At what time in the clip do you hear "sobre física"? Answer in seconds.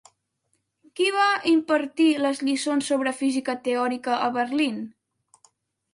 2.93-3.59